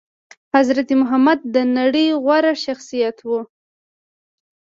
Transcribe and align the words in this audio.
حضرت 0.55 0.89
محمد 1.01 1.39
د 1.55 1.57
نړي 1.77 2.05
غوره 2.23 2.53
شخصيت 2.65 3.17
وو 3.27 3.41